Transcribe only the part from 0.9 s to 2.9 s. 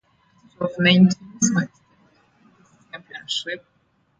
teams contested this